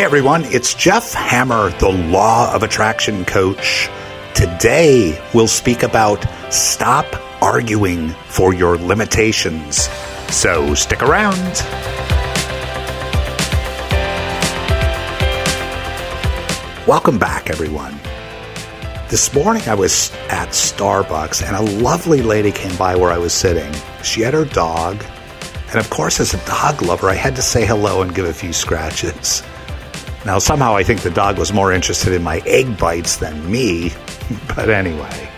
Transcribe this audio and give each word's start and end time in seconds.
Hey 0.00 0.06
everyone, 0.06 0.46
it's 0.46 0.72
Jeff 0.72 1.12
Hammer, 1.12 1.68
the 1.72 1.90
Law 1.90 2.54
of 2.54 2.62
Attraction 2.62 3.26
Coach. 3.26 3.90
Today 4.34 5.22
we'll 5.34 5.46
speak 5.46 5.82
about 5.82 6.24
stop 6.50 7.04
arguing 7.42 8.08
for 8.28 8.54
your 8.54 8.78
limitations. 8.78 9.90
So 10.30 10.72
stick 10.72 11.02
around. 11.02 11.36
Welcome 16.88 17.18
back, 17.18 17.50
everyone. 17.50 18.00
This 19.10 19.34
morning 19.34 19.64
I 19.68 19.74
was 19.74 20.10
at 20.30 20.48
Starbucks 20.48 21.46
and 21.46 21.54
a 21.54 21.82
lovely 21.82 22.22
lady 22.22 22.52
came 22.52 22.74
by 22.78 22.96
where 22.96 23.10
I 23.10 23.18
was 23.18 23.34
sitting. 23.34 23.70
She 24.02 24.22
had 24.22 24.32
her 24.32 24.46
dog, 24.46 25.04
and 25.68 25.76
of 25.78 25.90
course, 25.90 26.20
as 26.20 26.32
a 26.32 26.42
dog 26.46 26.80
lover, 26.80 27.10
I 27.10 27.14
had 27.16 27.36
to 27.36 27.42
say 27.42 27.66
hello 27.66 28.00
and 28.00 28.14
give 28.14 28.24
a 28.24 28.32
few 28.32 28.54
scratches. 28.54 29.42
Now, 30.24 30.38
somehow 30.38 30.76
I 30.76 30.82
think 30.82 31.00
the 31.00 31.10
dog 31.10 31.38
was 31.38 31.52
more 31.52 31.72
interested 31.72 32.12
in 32.12 32.22
my 32.22 32.42
egg 32.46 32.78
bites 32.78 33.16
than 33.16 33.50
me, 33.50 33.92
but 34.48 34.68
anyway. 34.68 35.28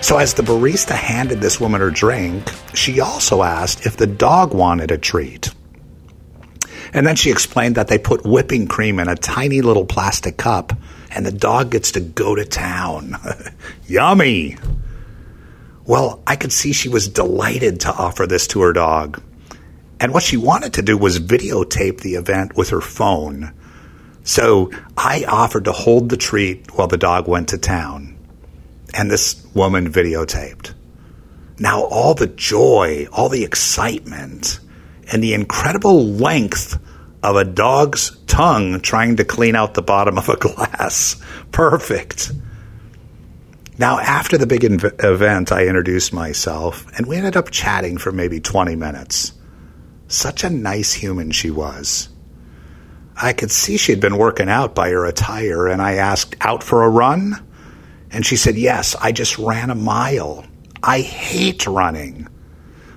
So, 0.00 0.18
as 0.18 0.34
the 0.34 0.42
barista 0.42 0.94
handed 0.94 1.40
this 1.40 1.60
woman 1.60 1.80
her 1.80 1.90
drink, 1.90 2.50
she 2.74 3.00
also 3.00 3.42
asked 3.42 3.86
if 3.86 3.96
the 3.96 4.06
dog 4.06 4.54
wanted 4.54 4.90
a 4.90 4.98
treat. 4.98 5.52
And 6.92 7.06
then 7.06 7.16
she 7.16 7.30
explained 7.30 7.74
that 7.74 7.88
they 7.88 7.98
put 7.98 8.24
whipping 8.24 8.66
cream 8.66 8.98
in 8.98 9.08
a 9.08 9.16
tiny 9.16 9.60
little 9.60 9.84
plastic 9.84 10.36
cup 10.36 10.72
and 11.10 11.24
the 11.24 11.32
dog 11.32 11.70
gets 11.70 11.92
to 11.92 12.00
go 12.00 12.34
to 12.34 12.44
town. 12.44 13.16
Yummy! 13.86 14.56
Well, 15.84 16.22
I 16.26 16.36
could 16.36 16.52
see 16.52 16.72
she 16.72 16.88
was 16.88 17.08
delighted 17.08 17.80
to 17.80 17.92
offer 17.92 18.26
this 18.26 18.46
to 18.48 18.60
her 18.60 18.72
dog. 18.72 19.22
And 20.00 20.12
what 20.12 20.22
she 20.22 20.36
wanted 20.36 20.74
to 20.74 20.82
do 20.82 20.96
was 20.96 21.18
videotape 21.18 22.00
the 22.00 22.14
event 22.14 22.56
with 22.56 22.70
her 22.70 22.80
phone. 22.80 23.52
So 24.22 24.70
I 24.96 25.24
offered 25.24 25.64
to 25.64 25.72
hold 25.72 26.08
the 26.08 26.16
treat 26.16 26.76
while 26.76 26.88
the 26.88 26.96
dog 26.96 27.26
went 27.26 27.48
to 27.48 27.58
town. 27.58 28.16
And 28.94 29.10
this 29.10 29.44
woman 29.54 29.92
videotaped. 29.92 30.74
Now, 31.58 31.82
all 31.82 32.14
the 32.14 32.28
joy, 32.28 33.08
all 33.12 33.28
the 33.28 33.44
excitement, 33.44 34.60
and 35.10 35.22
the 35.22 35.34
incredible 35.34 36.06
length 36.06 36.78
of 37.22 37.36
a 37.36 37.44
dog's 37.44 38.16
tongue 38.26 38.80
trying 38.80 39.16
to 39.16 39.24
clean 39.24 39.56
out 39.56 39.74
the 39.74 39.82
bottom 39.82 40.18
of 40.18 40.28
a 40.28 40.36
glass. 40.36 41.20
Perfect. 41.52 42.30
Now, 43.76 43.98
after 43.98 44.38
the 44.38 44.46
big 44.46 44.62
inv- 44.62 45.04
event, 45.04 45.52
I 45.52 45.66
introduced 45.66 46.12
myself, 46.12 46.86
and 46.96 47.06
we 47.06 47.16
ended 47.16 47.36
up 47.36 47.50
chatting 47.50 47.98
for 47.98 48.12
maybe 48.12 48.40
20 48.40 48.76
minutes. 48.76 49.32
Such 50.08 50.42
a 50.42 50.50
nice 50.50 50.94
human 50.94 51.30
she 51.30 51.50
was. 51.50 52.08
I 53.14 53.34
could 53.34 53.50
see 53.50 53.76
she'd 53.76 54.00
been 54.00 54.16
working 54.16 54.48
out 54.48 54.74
by 54.74 54.88
her 54.90 55.04
attire, 55.04 55.66
and 55.68 55.82
I 55.82 55.94
asked, 55.94 56.36
Out 56.40 56.62
for 56.62 56.82
a 56.82 56.88
run? 56.88 57.44
And 58.10 58.24
she 58.24 58.36
said, 58.36 58.56
Yes, 58.56 58.96
I 58.96 59.12
just 59.12 59.38
ran 59.38 59.70
a 59.70 59.74
mile. 59.74 60.46
I 60.82 61.00
hate 61.00 61.66
running. 61.66 62.26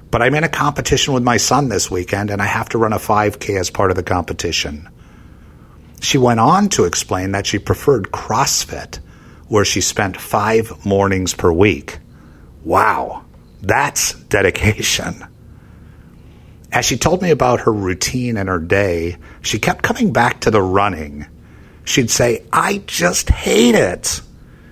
But 0.09 0.21
I'm 0.21 0.35
in 0.35 0.43
a 0.43 0.49
competition 0.49 1.13
with 1.13 1.23
my 1.23 1.37
son 1.37 1.69
this 1.69 1.91
weekend, 1.91 2.29
and 2.29 2.41
I 2.41 2.45
have 2.45 2.69
to 2.69 2.77
run 2.77 2.93
a 2.93 2.97
5K 2.97 3.59
as 3.59 3.69
part 3.69 3.91
of 3.91 3.97
the 3.97 4.03
competition. 4.03 4.87
She 6.01 6.17
went 6.17 6.39
on 6.39 6.69
to 6.69 6.85
explain 6.85 7.31
that 7.31 7.45
she 7.45 7.59
preferred 7.59 8.11
CrossFit, 8.11 8.99
where 9.47 9.65
she 9.65 9.81
spent 9.81 10.19
five 10.19 10.85
mornings 10.85 11.33
per 11.33 11.51
week. 11.51 11.99
Wow, 12.63 13.25
that's 13.61 14.13
dedication. 14.13 15.25
As 16.72 16.86
she 16.86 16.97
told 16.97 17.22
me 17.22 17.31
about 17.31 17.61
her 17.61 17.73
routine 17.73 18.38
and 18.38 18.47
her 18.47 18.59
day, 18.59 19.17
she 19.41 19.59
kept 19.59 19.83
coming 19.83 20.14
back 20.14 20.41
to 20.41 20.52
the 20.52 20.61
running. 20.61 21.25
She'd 21.84 22.09
say, 22.09 22.45
I 22.53 22.81
just 22.88 23.29
hate 23.29 23.75
it. 23.75 24.22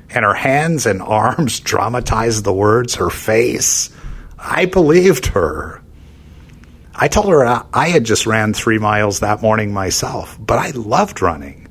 And 0.10 0.24
her 0.24 0.34
hands 0.34 0.86
and 0.86 1.02
arms 1.02 1.60
dramatized 1.60 2.44
the 2.44 2.54
words, 2.54 2.96
her 2.96 3.10
face. 3.10 3.90
I 4.38 4.66
believed 4.66 5.28
her. 5.28 5.82
I 6.96 7.08
told 7.08 7.30
her 7.30 7.46
I 7.74 7.90
had 7.90 8.04
just 8.04 8.26
ran 8.26 8.54
three 8.54 8.78
miles 8.78 9.20
that 9.20 9.42
morning 9.42 9.74
myself, 9.74 10.38
but 10.40 10.60
I 10.60 10.72
loved 10.72 11.22
running. 11.22 11.68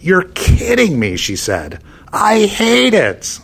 You're 0.00 0.22
kidding 0.22 0.98
me, 0.98 1.16
she 1.16 1.36
said. 1.36 1.82
I 2.12 2.46
hate 2.46 2.94
it. 2.94 3.38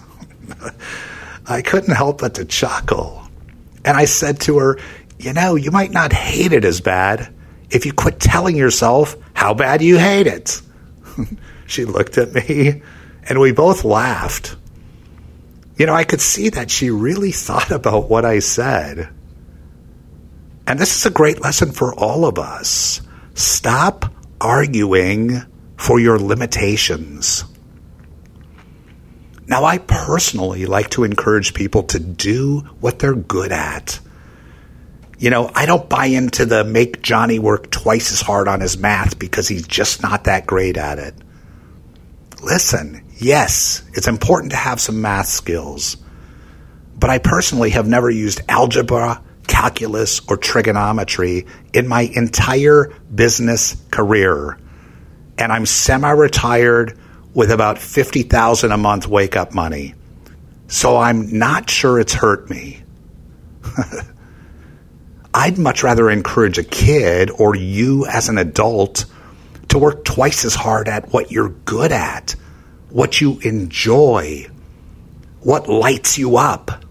I 1.46 1.62
couldn't 1.62 1.94
help 1.94 2.20
but 2.20 2.34
to 2.34 2.44
chuckle. 2.44 3.22
And 3.84 3.96
I 3.96 4.06
said 4.06 4.40
to 4.42 4.58
her, 4.58 4.78
You 5.24 5.32
know, 5.32 5.54
you 5.54 5.70
might 5.70 5.90
not 5.90 6.12
hate 6.12 6.52
it 6.52 6.66
as 6.66 6.82
bad 6.82 7.32
if 7.70 7.86
you 7.86 7.94
quit 7.94 8.20
telling 8.20 8.56
yourself 8.56 9.16
how 9.32 9.54
bad 9.54 9.80
you 9.80 9.96
hate 9.96 10.26
it. 10.26 10.60
she 11.66 11.86
looked 11.86 12.18
at 12.18 12.34
me 12.34 12.82
and 13.26 13.40
we 13.40 13.50
both 13.50 13.84
laughed. 13.84 14.54
You 15.78 15.86
know, 15.86 15.94
I 15.94 16.04
could 16.04 16.20
see 16.20 16.50
that 16.50 16.70
she 16.70 16.90
really 16.90 17.32
thought 17.32 17.70
about 17.70 18.10
what 18.10 18.26
I 18.26 18.40
said. 18.40 19.08
And 20.66 20.78
this 20.78 20.94
is 20.94 21.06
a 21.06 21.10
great 21.10 21.40
lesson 21.40 21.72
for 21.72 21.94
all 21.94 22.26
of 22.26 22.38
us. 22.38 23.00
Stop 23.32 24.12
arguing 24.42 25.40
for 25.78 25.98
your 25.98 26.18
limitations. 26.18 27.44
Now, 29.46 29.64
I 29.64 29.78
personally 29.78 30.66
like 30.66 30.90
to 30.90 31.04
encourage 31.04 31.54
people 31.54 31.84
to 31.84 31.98
do 31.98 32.58
what 32.80 32.98
they're 32.98 33.14
good 33.14 33.52
at. 33.52 34.00
You 35.18 35.30
know, 35.30 35.50
I 35.54 35.66
don't 35.66 35.88
buy 35.88 36.06
into 36.06 36.44
the 36.44 36.64
make 36.64 37.02
Johnny 37.02 37.38
work 37.38 37.70
twice 37.70 38.12
as 38.12 38.20
hard 38.20 38.48
on 38.48 38.60
his 38.60 38.76
math 38.76 39.18
because 39.18 39.48
he's 39.48 39.66
just 39.66 40.02
not 40.02 40.24
that 40.24 40.46
great 40.46 40.76
at 40.76 40.98
it. 40.98 41.14
Listen, 42.42 43.04
yes, 43.16 43.82
it's 43.94 44.08
important 44.08 44.52
to 44.52 44.56
have 44.58 44.80
some 44.80 45.00
math 45.00 45.26
skills, 45.26 45.96
but 46.98 47.10
I 47.10 47.18
personally 47.18 47.70
have 47.70 47.86
never 47.86 48.10
used 48.10 48.42
algebra, 48.48 49.22
calculus, 49.46 50.20
or 50.28 50.36
trigonometry 50.36 51.46
in 51.72 51.86
my 51.86 52.02
entire 52.02 52.92
business 53.14 53.76
career. 53.90 54.58
And 55.38 55.52
I'm 55.52 55.66
semi 55.66 56.10
retired 56.10 56.98
with 57.34 57.50
about 57.50 57.78
50,000 57.78 58.72
a 58.72 58.76
month 58.76 59.08
wake 59.08 59.36
up 59.36 59.54
money. 59.54 59.94
So 60.66 60.96
I'm 60.96 61.38
not 61.38 61.68
sure 61.68 61.98
it's 61.98 62.14
hurt 62.14 62.48
me. 62.48 62.82
I'd 65.34 65.58
much 65.58 65.82
rather 65.82 66.08
encourage 66.08 66.58
a 66.58 66.64
kid 66.64 67.30
or 67.36 67.56
you 67.56 68.06
as 68.06 68.28
an 68.28 68.38
adult 68.38 69.06
to 69.68 69.78
work 69.78 70.04
twice 70.04 70.44
as 70.44 70.54
hard 70.54 70.88
at 70.88 71.12
what 71.12 71.32
you're 71.32 71.48
good 71.48 71.90
at, 71.90 72.36
what 72.90 73.20
you 73.20 73.40
enjoy, 73.40 74.46
what 75.40 75.68
lights 75.68 76.16
you 76.16 76.36
up. 76.36 76.84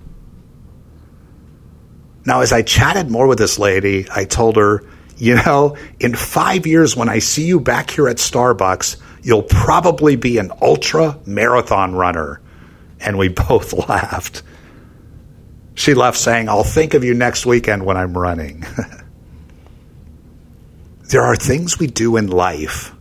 Now, 2.26 2.42
as 2.42 2.52
I 2.52 2.62
chatted 2.62 3.10
more 3.10 3.28
with 3.28 3.38
this 3.38 3.58
lady, 3.58 4.08
I 4.14 4.26
told 4.26 4.58
her, 4.58 4.84
you 5.18 5.36
know, 5.36 5.78
in 6.02 6.14
five 6.14 6.68
years 6.68 6.98
when 6.98 7.08
I 7.08 7.20
see 7.20 7.46
you 7.46 7.62
back 7.62 7.92
here 7.92 8.10
at 8.10 8.18
Starbucks, 8.18 8.98
you'll 9.22 9.44
probably 9.44 10.18
be 10.18 10.38
an 10.38 10.52
ultra 10.62 11.18
marathon 11.26 11.96
runner. 11.96 12.42
And 13.00 13.18
we 13.18 13.28
both 13.48 13.72
laughed. 13.88 14.44
She 15.76 15.94
left 15.94 16.18
saying, 16.18 16.50
I'll 16.50 16.64
think 16.64 16.94
of 16.94 17.04
you 17.04 17.14
next 17.14 17.46
weekend 17.46 17.86
when 17.86 17.98
I'm 17.98 18.18
running. 18.18 18.64
there 21.10 21.24
are 21.24 21.36
things 21.36 21.80
we 21.80 21.88
do 21.88 22.18
in 22.18 22.28
life, 22.28 22.94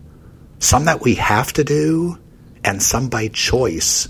some 0.58 0.86
that 0.86 1.02
we 1.02 1.16
have 1.16 1.52
to 1.54 1.64
do, 1.64 2.18
and 2.64 2.82
some 2.82 3.08
by 3.08 3.28
choice 3.28 4.08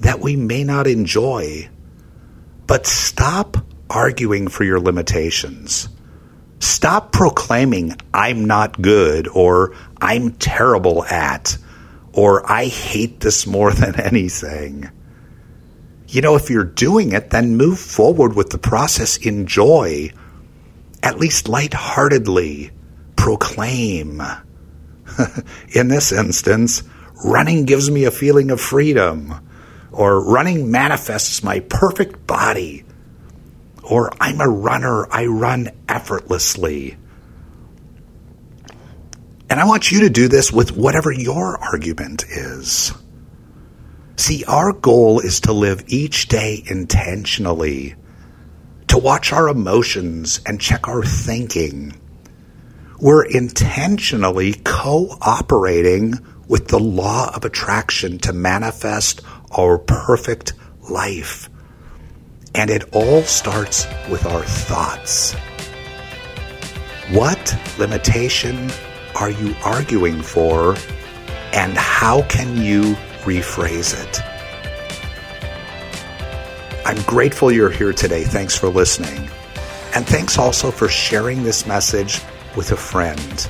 that 0.00 0.20
we 0.20 0.36
may 0.36 0.64
not 0.64 0.86
enjoy. 0.86 1.68
But 2.66 2.86
stop 2.86 3.56
arguing 3.88 4.48
for 4.48 4.64
your 4.64 4.80
limitations. 4.80 5.88
Stop 6.58 7.12
proclaiming, 7.12 7.96
I'm 8.14 8.44
not 8.44 8.80
good, 8.80 9.28
or 9.28 9.74
I'm 10.00 10.32
terrible 10.32 11.04
at, 11.04 11.56
or 12.12 12.50
I 12.50 12.66
hate 12.66 13.20
this 13.20 13.46
more 13.46 13.72
than 13.72 14.00
anything. 14.00 14.90
You 16.12 16.20
know, 16.20 16.36
if 16.36 16.50
you're 16.50 16.62
doing 16.62 17.12
it, 17.12 17.30
then 17.30 17.56
move 17.56 17.78
forward 17.78 18.36
with 18.36 18.50
the 18.50 18.58
process. 18.58 19.16
Enjoy, 19.16 20.12
at 21.02 21.18
least 21.18 21.48
lightheartedly, 21.48 22.70
proclaim. 23.16 24.20
In 25.74 25.88
this 25.88 26.12
instance, 26.12 26.82
running 27.24 27.64
gives 27.64 27.90
me 27.90 28.04
a 28.04 28.10
feeling 28.10 28.50
of 28.50 28.60
freedom, 28.60 29.48
or 29.90 30.22
running 30.22 30.70
manifests 30.70 31.42
my 31.42 31.60
perfect 31.60 32.26
body, 32.26 32.84
or 33.82 34.12
I'm 34.20 34.42
a 34.42 34.48
runner, 34.48 35.10
I 35.10 35.24
run 35.24 35.70
effortlessly. 35.88 36.98
And 39.48 39.58
I 39.58 39.64
want 39.64 39.90
you 39.90 40.00
to 40.00 40.10
do 40.10 40.28
this 40.28 40.52
with 40.52 40.76
whatever 40.76 41.10
your 41.10 41.56
argument 41.56 42.24
is. 42.28 42.92
See, 44.16 44.44
our 44.44 44.72
goal 44.72 45.20
is 45.20 45.40
to 45.40 45.52
live 45.52 45.84
each 45.88 46.28
day 46.28 46.62
intentionally, 46.66 47.94
to 48.88 48.98
watch 48.98 49.32
our 49.32 49.48
emotions 49.48 50.40
and 50.46 50.60
check 50.60 50.86
our 50.86 51.02
thinking. 51.02 51.94
we're 53.02 53.24
intentionally 53.24 54.54
cooperating 54.64 56.14
with 56.46 56.68
the 56.68 56.78
law 56.78 57.34
of 57.34 57.44
attraction 57.44 58.16
to 58.16 58.32
manifest 58.32 59.20
our 59.58 59.76
perfect 59.76 60.52
life. 60.88 61.50
And 62.54 62.70
it 62.70 62.84
all 62.92 63.22
starts 63.22 63.88
with 64.08 64.24
our 64.24 64.44
thoughts. 64.44 65.34
What 67.10 67.58
limitation 67.76 68.70
are 69.16 69.30
you 69.30 69.56
arguing 69.64 70.22
for, 70.22 70.76
and 71.52 71.76
how 71.76 72.22
can 72.28 72.56
you 72.56 72.96
rephrase 73.24 73.94
it? 74.00 74.20
I'm 76.84 77.00
grateful 77.02 77.52
you're 77.52 77.70
here 77.70 77.92
today. 77.92 78.24
Thanks 78.24 78.56
for 78.56 78.68
listening. 78.68 79.30
And 79.94 80.06
thanks 80.06 80.38
also 80.38 80.70
for 80.70 80.88
sharing 80.88 81.42
this 81.42 81.66
message 81.66 82.20
with 82.56 82.72
a 82.72 82.76
friend. 82.76 83.48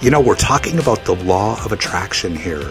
You 0.00 0.10
know, 0.10 0.20
we're 0.20 0.36
talking 0.36 0.78
about 0.78 1.04
the 1.04 1.16
law 1.16 1.62
of 1.64 1.72
attraction 1.72 2.36
here. 2.36 2.70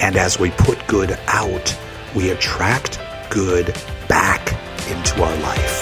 And 0.00 0.16
as 0.16 0.38
we 0.38 0.50
put 0.52 0.86
good 0.86 1.18
out, 1.26 1.78
we 2.14 2.30
attract 2.30 2.98
good 3.30 3.76
back 4.08 4.52
into 4.88 5.22
our 5.22 5.36
life. 5.40 5.81